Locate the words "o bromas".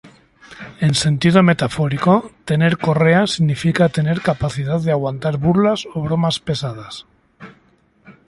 5.93-6.39